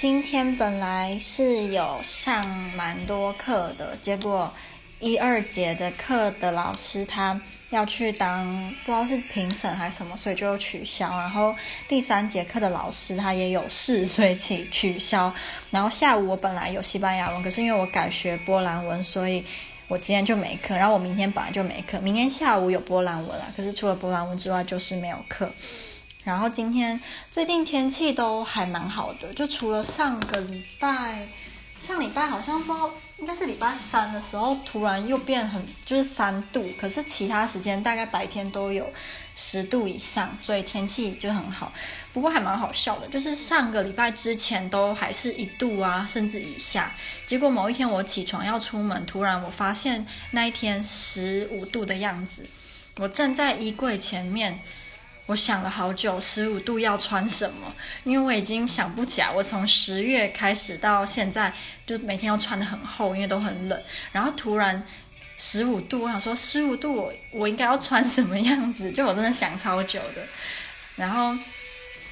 [0.00, 2.42] 今天本来是有上
[2.74, 4.50] 蛮多课的，结果
[4.98, 7.38] 一二节的课的老师他
[7.68, 8.46] 要去当
[8.86, 11.06] 不知道是评审还是什么，所以就取消。
[11.10, 11.54] 然后
[11.86, 15.30] 第三节课的老师他也有事，所以取取消。
[15.70, 19.44] 然后下午我本来有西班牙文，可是因为我改学波兰文，所以。
[19.88, 25.50] 我今天就没课，然后我明天本来就没课，明天下午有波兰文啊，可是除了波兰文之外就是没有课。
[26.24, 27.00] 然后今天
[27.30, 31.28] 最近天气都还蛮好的，就除了上个礼拜。
[31.80, 38.86] 上礼拜好像不知道，应该是礼拜三的时候，突然又变很就是三度，可是其他时间大概白天都有
[39.34, 41.72] 十度以上，所以天气就很好。
[42.12, 46.92] 不过还蛮好笑的，就是上个礼拜之前都还是一度啊，甚至以下，
[47.26, 52.44] 结果某一天我起床要出门，突然我发现那一天十五度的样子，
[52.98, 54.60] 我站在衣柜前面。
[55.30, 57.72] 我想了好久，十五度要穿什么？
[58.02, 59.30] 因为我已经想不起来。
[59.30, 61.52] 我从十月开始到现在，
[61.86, 63.80] 就每天要穿得很厚，因为都很冷。
[64.10, 64.84] 然后突然
[65.38, 68.90] 十五度，我想说十五度我我应该要穿什么样子？
[68.90, 70.26] 就我真的想超久的。
[70.96, 71.32] 然后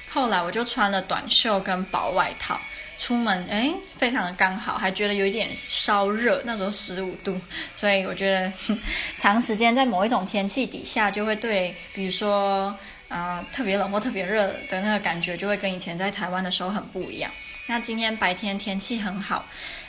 [0.09, 2.57] 后来我就穿了短袖跟薄外套
[2.97, 6.41] 出门，诶，非常的刚好，还觉得有一点烧热。
[6.45, 7.37] 那时候十五度，
[7.75, 8.53] 所以我觉得
[9.19, 12.73] 长时间在某一种天气底下，就会对，比如说。
[13.09, 17.29] 啊、特别冷或特别热的那个感觉，就会跟以前在台湾的时候很不一样。
[17.67, 19.45] 那今天白天天气很好，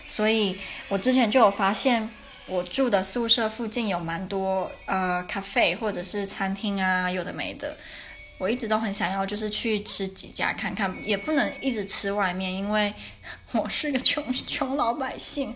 [0.08, 2.10] 所以我之前就有发现，
[2.46, 7.76] 我住的宿舍附近有蛮多呃咖啡或者是餐厅啊，有的没的。
[8.40, 12.90] 我一直都很想要，就是去吃几家看看，也不能一直吃外面，因为
[13.52, 15.54] 我是个穷穷老百姓。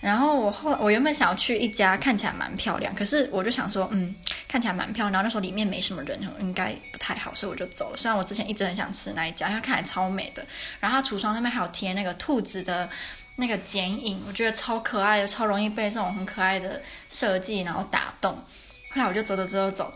[0.00, 4.14] 然后我后来我原本想要去一家看起来蛮漂亮，可是我就想说，嗯，
[4.46, 7.96] 看起来蛮漂亮，然后那时候里面没什么人，应该不太好，所以我就走了。
[7.96, 10.46] 虽然我之前一直很想吃那一家，因为看起来超美的，
[10.78, 12.88] 然后它橱窗上面还有贴那个兔子的
[13.34, 18.32] 那个剪影，我觉得超可爱的，超容易被这种很可爱的设计然后打动。
[18.92, 19.94] 后来我就走走走走走。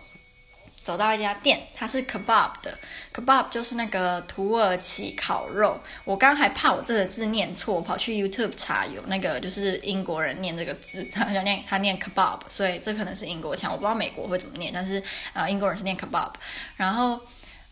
[0.84, 2.78] 走到一家店，它是 kebab 的
[3.12, 5.80] ，kebab 就是那个土耳其烤肉。
[6.04, 15.02] 我刚还怕我这个字念错，我跑去 YouTube 查，有那个就是英国人念这个字，他念他念 kebab，所以这可能是英国腔，我不知道美国会怎么念，但是
[15.32, 16.32] 呃英国人是念 kebab。
[16.76, 17.18] 然后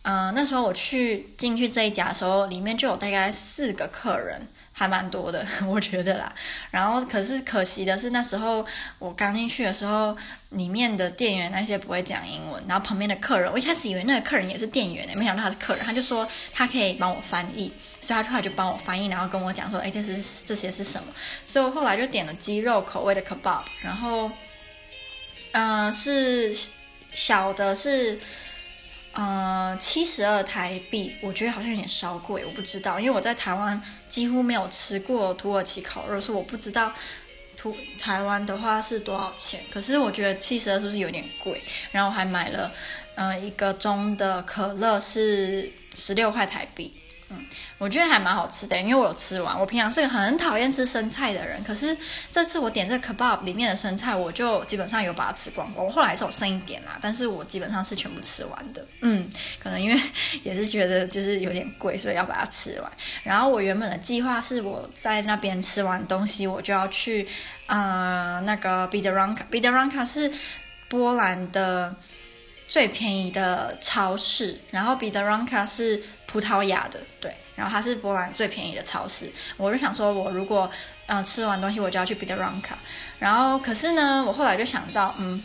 [0.05, 4.45] 嗯、那时候我去进去这一家的时候，里面就有大概四个客人。
[4.75, 6.33] 还蛮多的， 我觉得啦。
[6.71, 8.65] 然后，可是可惜的是，那时候
[8.97, 10.17] 我刚进去的时候，
[10.49, 12.61] 里面的店员那些不会讲英文。
[12.67, 15.85] 然后旁边的客人，我一开始以为那个客人也是店员呢，没想到他是客人。
[15.85, 21.13] 他就说他可以帮我翻译，所以他后来就帮我翻译，然后跟我讲说：“哎，这是这些是什么？”
[21.45, 24.31] 所以我后来就点了鸡肉口味的 kebab，然后，
[25.51, 26.57] 嗯、是
[27.11, 28.19] 小的是。
[29.13, 33.79] 呃，七十二台币，我觉得好像有点稍贵，我不知道，因为我在台湾
[34.09, 36.91] 几乎没有吃过土耳其烤肉，所以我不知道
[37.55, 39.61] 土台湾的话是多少钱。
[39.71, 41.61] 可是我觉得七十二是不是有点贵？
[41.91, 42.71] 然后我还买了，
[43.13, 46.91] 呃，一个中的可乐是十六块台币。
[47.35, 47.45] 嗯，
[47.77, 49.59] 我觉得还蛮好吃的，因为我有吃完。
[49.59, 51.95] 我平常是个很讨厌吃生菜的人，可是
[52.31, 55.85] 这次我点这个 kebab 里面的生菜，我就基本上有把它吃光光。
[55.85, 58.85] 我后来还是有剩一点啦，但是我基本上是全部吃完的。
[59.01, 59.27] 嗯，
[59.59, 59.99] 可能因为
[60.43, 62.91] 也是觉得就是有点贵，所以要把它吃完。
[63.23, 67.27] 然后我原本的计划是我在那边吃完东西，我就要去
[67.65, 69.41] 啊、呃、那个 Biedronka。
[69.49, 70.31] Biedronka 是
[70.87, 71.95] 波兰的
[72.73, 79.31] 最便宜的超市，然后 Biedronka 是葡萄牙的，对，然后它是波兰最便宜的超市。
[79.57, 80.67] 我就想说，我如果
[81.05, 82.73] 嗯、呃、吃完东西，我就要去 Biedronka。
[83.19, 85.39] 然后可是呢，我后来就想到，嗯，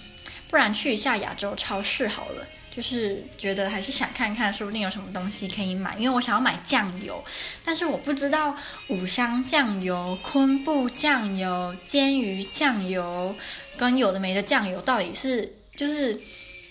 [0.49, 2.47] 不然去一下亚洲超市好了。
[2.75, 7.23] 就是觉得还是想看看，说不定有什么东西可以买，因为我想要买酱油，
[7.63, 8.57] 但是我不知道
[8.89, 13.35] 五香酱油、昆布酱油、煎鱼酱油
[13.77, 16.19] 跟有的没的酱油到底是就是。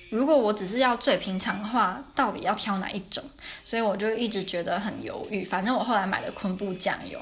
[0.09, 3.23] 如果我只是要最平常的话，到底要挑哪一种？
[3.65, 5.43] 所以我就一直觉得很犹豫。
[5.43, 7.19] 反正我后来买了昆布酱油，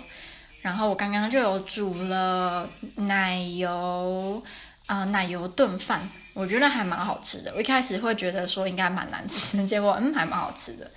[0.62, 4.42] 然后我刚刚就有煮了奶油
[4.86, 7.52] 啊、奶油炖饭，我觉得还蛮好吃的。
[7.56, 10.90] 我一开始会觉得说应该蛮难吃，结果嗯还蛮好吃的。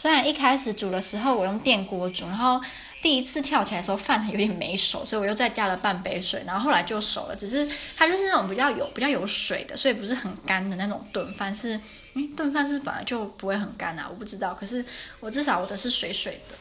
[0.00, 2.60] 虽然一开始煮的时候我用电锅煮，然后
[3.02, 7.34] 第一次跳起来的时候饭有点没熟，所以我又再加了半杯水，然后后来就熟了。
[7.34, 11.54] 只是它就是那种比较有比较有水的，所以不是很干的那种炖饭。
[11.54, 11.80] 是，
[12.14, 14.54] 嗯，炖饭是本来就不会很干啊，我不知道。
[14.54, 14.84] 可是
[15.18, 16.54] 我至少我的是水水的。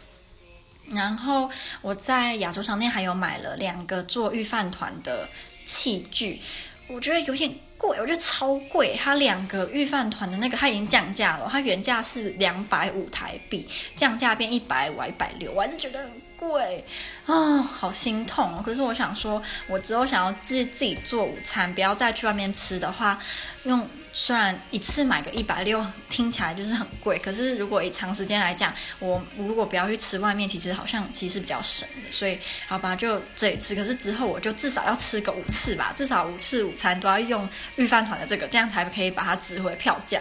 [0.95, 1.47] 然后
[1.83, 5.29] 我在亚洲商店还有买了两个做御饭团的
[5.67, 6.39] 器具。
[6.87, 8.97] 我觉得有点贵，我觉得超贵。
[9.01, 16.83] 它两个御饭团的那个，它已经降价了，它原价是两百五台币，降价变一百五、一百六，我还是觉得很贵
[17.25, 18.61] 啊、好心痛。
[18.63, 23.19] 可是我想说，我之后想要自己自己做午餐，不要再去外面吃的话，
[23.63, 23.87] 用。
[24.13, 32.11] 虽然一次买个一百六听起来就是很贵，可是如果以长时间来讲，我如果不要去吃外面，其实好像其实比较省的。
[32.11, 33.75] 所以好吧，就这一次。
[33.75, 40.19] 可是之后我就至少要吃个五次吧，至少五次午餐都要用御饭团的这个，这样才可以把它值回票价。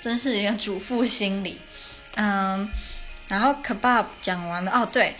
[0.00, 1.60] 真是一个主妇心理。
[2.16, 2.68] 嗯，
[3.28, 5.14] 然后 kebab 讲完了哦，对，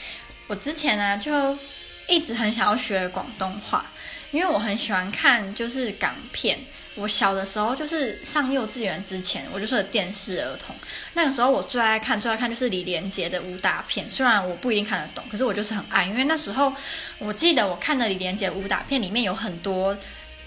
[0.49, 1.57] 我之前呢就
[2.09, 3.87] 一直很想要学广东话，
[4.33, 6.59] 因为我很喜欢看就是港片。
[6.99, 10.75] 我小的时候就是上幼稚园之前，我就是电视儿童。
[11.15, 14.11] 那个时候我最爱看、最爱看就是李连杰的武打片。
[14.11, 16.73] 虽然我不一定看得懂，可是我就是很爱，因为那时候
[17.19, 19.97] 我记得我看的李连杰武打片里面有很多，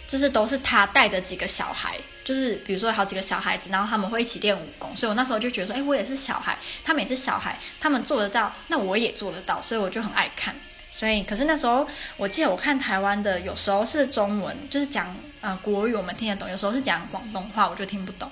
[0.07, 4.91] 就是都是他带着几个小孩，就是比如说好几个小孩子，然后他们会一起练武功。
[4.97, 10.53] 所以我那时候就觉得说，哎，我也是小孩，他们也是小孩，他们做得到，那我也做得到，所以我就很爱看。
[11.01, 18.29] 所以，可是那时候我记得我看台湾的，有时候是中文，就是讲呃国语我们听得懂，有时候是讲广东话，我就听不懂。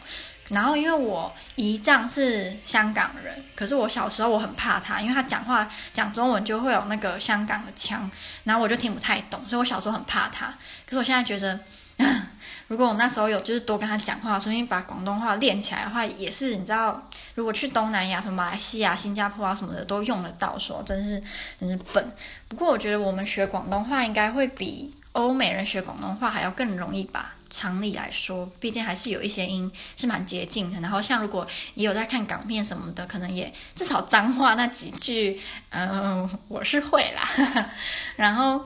[0.50, 8.08] 然后因为我姨丈是香港人，可是我小时候我很怕他，因为他讲话讲中文就会有那个香港的腔，
[8.44, 10.54] 然后我就听不太懂，所以我小时候很怕他。
[10.86, 11.60] 可是我现在觉得。
[12.68, 17.02] 如果我那时候有就是多跟他讲话，重新把广东话练起来的话，也是你知道，
[17.34, 20.58] 如果去东南亚，什么马来西亚、新加坡啊什么的都用得到。
[20.60, 21.22] 说真是
[21.60, 22.12] 真是笨。
[22.48, 27.34] 不过我觉得我们学广东话应该会比欧美人学广东话还要更容易吧？
[27.50, 30.80] 常理来说，毕竟还是有一些音是蛮接近的。
[30.80, 35.42] 然后像如果也有在看港片什么的，可能也至少脏话那几句，
[35.72, 37.68] 嗯、我是会啦。
[38.16, 38.64] 然后。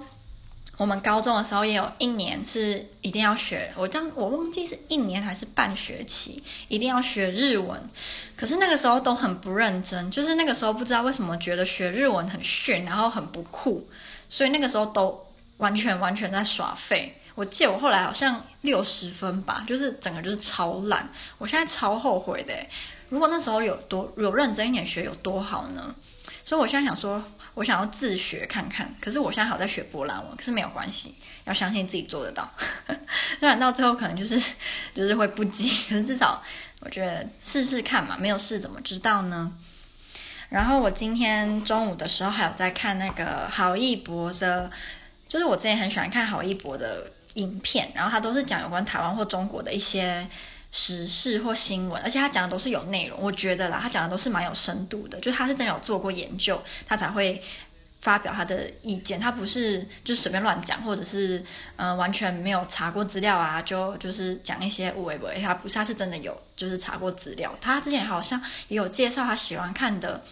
[0.78, 7.80] 我们高中的时候也有一年是一定要学，我当我忘记是一年还是半学期，一定要学日文。
[8.36, 13.88] 可是那个时候都很不认真，就是那个时候不知道为什么觉得学日文很炫，然后很不酷，
[14.30, 15.24] 所以那个时候都
[15.58, 17.14] 完全完全在耍废。
[17.36, 21.08] 我记得我后来好像六十分吧，就是整个就是超烂。
[21.38, 22.54] 我现在超后悔的，
[23.10, 25.94] 如果那时候有多有认真一点学有多好呢？
[26.44, 27.24] 所以我现在想说。
[27.56, 31.14] 我想要自学看看，可是我现在还在学波兰文，可是没有关系，
[31.44, 32.52] 要相信自己做得到。
[33.40, 34.42] 虽然到最后可能就是
[34.96, 36.42] 就是会不及，可是至少
[36.82, 39.52] 我觉得试试看嘛，没有试怎么知道呢？
[40.50, 44.72] 然后我今天中午的时候还有在看那个郝一博的，
[45.28, 47.06] 就是我之前很喜欢看郝一博的
[47.36, 50.28] 影片，然后他都是讲有关台湾或中国的一些。
[50.76, 57.40] 时事或新闻，而且他讲的都是有内容，我觉得啦，他讲的都是蛮有深度的，就是他是真有做过研究，他才会
[58.02, 70.24] 发表他的意见，他不是就随便乱讲，或者是嗯、完全没有查过资料啊，就就是讲一些无为不为，他不是，他是真的有就是查过资料，他之前好像也有介绍他喜欢看的，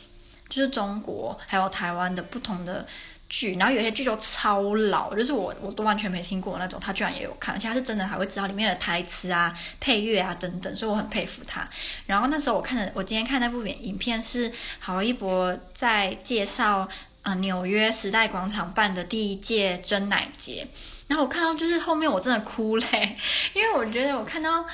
[0.50, 2.88] 就是中国还有台湾的不同的。
[3.32, 11.66] 剧，然后有些剧就超老，就是我我都完全没听过那种，他居然也有看，而且他是真的还会知道里面的台词啊、配乐啊等等，所以我很佩服他。
[12.06, 16.86] 然后那时候我看的，我今天看那部影影片是郝一博在介绍
[17.22, 20.68] 啊纽约时代广场办的第一届珍奶节，
[21.08, 23.16] 然后我看到就是后面我真的哭嘞，
[23.54, 24.66] 因为我觉得我看到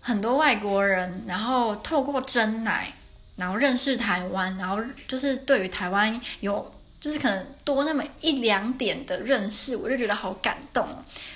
[0.00, 2.90] 很多外国人，然后透过珍奶，
[3.36, 6.74] 然后认识台湾，然后就是对于台湾有。
[7.00, 10.86] 就是可能多那么一两点的认识，我就觉得好感动。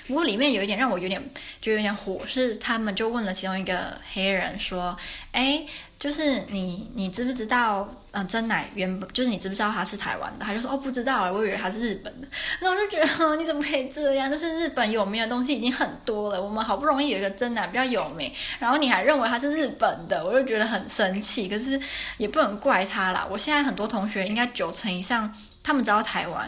[0.07, 1.21] 不过里面有一点让我有点
[1.59, 4.95] 就有点火，是他们就问了其中一个黑人说
[5.33, 5.63] ：“哎，
[5.97, 12.27] 就是你你知不知道，嗯，真奶原本就是你知不知道他是台湾的？”他就说：“哦，不知道啊，我以为他是日本的。”
[12.61, 14.29] 那我就觉得，你怎么可以这样？
[14.29, 21.47] 就是日本有名的东西已经很多了，我们好不容易有一个真奶比较有名，然后你还认为他是日本的，我就觉得很生气。
[21.47, 21.79] 可是
[22.17, 23.27] 也不能怪他啦。
[23.29, 25.33] 我现在很多同学应该九成以上。
[25.67, 26.47] 他们知道台湾，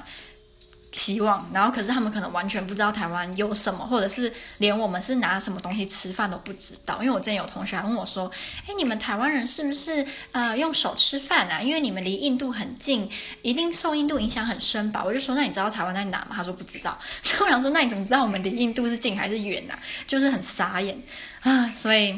[0.91, 6.97] 希望，然后可是他们可能完全不知道台湾有什么，或者是连我们是拿什么东西吃饭都不知道。
[7.01, 8.31] 因为我之前有同学还问我说
[8.67, 11.61] ：“哎，你们台湾人是不是呃用手吃饭啊？
[11.61, 13.09] 因为你们离印度很近，
[13.41, 16.97] 一定受印度影响很深吧？”我就说：“那你知道台湾在哪吗？”他说不知道。
[17.21, 19.77] 所以我想说：“那你怎么知道我们离印度是近还是远啊？”
[20.07, 20.99] 就是很傻眼
[21.41, 22.17] 啊，所以。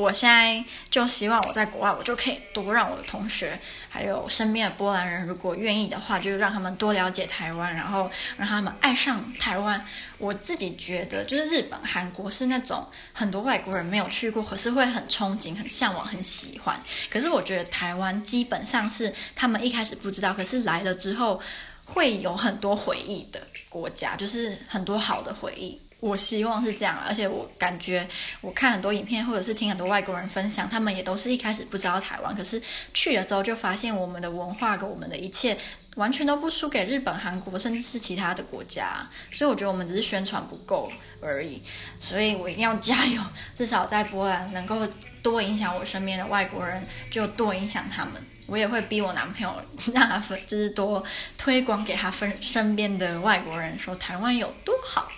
[0.00, 9.84] 我现在就希望我在国外，我就可以多让我的同学，还有身边的波兰人，如果愿意的话，就让他们多了解台湾，然后让他们爱上台湾。
[10.18, 16.78] 我自己觉得，就是日本、韩国是那种很多外国人没有去过，可是会很憧憬、很向往、很喜欢。
[17.10, 21.40] 可是我觉得台湾基本上是他们一开始不知道，可是来了之后
[21.84, 25.80] 会有很多回忆的国家，就是很多好的回忆。
[26.00, 28.08] 我希望是这样，而且我感觉
[28.40, 32.60] 我看很多影片，或者是听很多外国人分享，他们也都是一开始不知道台湾，可是
[32.94, 35.56] 去了之后就发现我们的文化跟我们的一切
[35.96, 39.06] 完全都不输给日本、韩国，甚至是其他的国家。
[39.30, 40.90] 所以我觉得我们只是宣传不够
[41.20, 41.62] 而已。
[42.00, 43.22] 所以我一定要加油，
[43.54, 44.88] 至少在波兰能够
[45.22, 48.14] 多影响我身边的外国人，就多影响他们。
[48.46, 49.54] 我也会逼我男朋友
[49.92, 51.04] 让他分，就是多
[51.36, 55.08] 推广给他分身边的外国人，说台湾有多好。